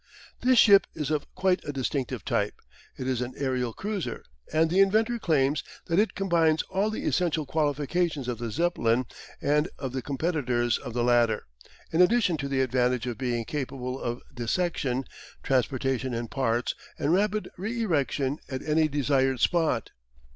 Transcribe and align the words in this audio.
This 0.41 0.57
ship 0.57 0.87
is 0.95 1.11
of 1.11 1.27
quite 1.35 1.63
a 1.63 1.71
distinctive 1.71 2.25
type. 2.25 2.59
It 2.97 3.07
is 3.07 3.21
an 3.21 3.35
aerial 3.37 3.71
cruiser, 3.71 4.23
and 4.51 4.67
the 4.71 4.79
inventor 4.79 5.19
claims 5.19 5.63
that 5.85 5.99
it 5.99 6.15
combines 6.15 6.63
all 6.71 6.89
the 6.89 7.05
essential 7.05 7.45
qualifications 7.45 8.27
of 8.27 8.39
the 8.39 8.49
Zeppelin 8.49 9.05
and 9.43 9.69
of 9.77 9.91
the 9.93 10.01
competitors 10.01 10.79
of 10.79 10.95
the 10.95 11.03
latter, 11.03 11.45
in 11.91 12.01
addition 12.01 12.35
to 12.37 12.47
the 12.47 12.61
advantage 12.61 13.05
of 13.05 13.19
being 13.19 13.45
capable 13.45 13.99
of 14.01 14.23
dissection, 14.33 15.05
transportation 15.43 16.15
in 16.15 16.29
parts, 16.29 16.73
and 16.97 17.13
rapid 17.13 17.51
re 17.59 17.83
erection 17.83 18.39
at 18.49 18.63
any 18.63 18.87
desired 18.87 19.39
spot. 19.39 19.91